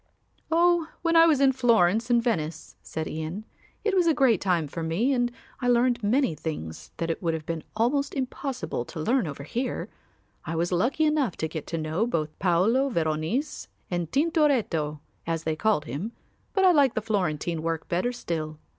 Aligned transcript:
"Oh, 0.49 0.87
when 1.03 1.15
I 1.15 1.27
was 1.27 1.39
in 1.39 1.51
Florence 1.51 2.09
and 2.09 2.23
Venice," 2.23 2.75
said 2.81 3.07
Ian; 3.07 3.45
"it 3.83 3.93
was 3.95 4.07
a 4.07 4.15
great 4.15 4.41
time 4.41 4.67
for 4.67 4.81
me 4.81 5.13
and 5.13 5.31
I 5.59 5.67
learned 5.67 6.01
many 6.01 6.33
things 6.33 6.89
that 6.97 7.11
it 7.11 7.21
would 7.21 7.35
have 7.35 7.45
been 7.45 7.63
almost 7.75 8.15
impossible 8.15 8.83
to 8.85 8.99
learn 8.99 9.27
over 9.27 9.43
here. 9.43 9.89
I 10.43 10.55
was 10.55 10.71
lucky 10.71 11.05
enough 11.05 11.37
to 11.37 11.47
get 11.47 11.67
to 11.67 11.77
know 11.77 12.07
both 12.07 12.39
Paolo 12.39 12.89
Veronese 12.89 13.67
and 13.91 14.11
Tintoretto 14.11 14.99
as 15.27 15.43
they 15.43 15.55
called 15.55 15.85
him, 15.85 16.13
but 16.53 16.65
I 16.65 16.71
like 16.71 16.95
the 16.95 17.01
Florentine 17.03 17.61
work 17.61 17.87
better 17.87 18.11
still. 18.11 18.57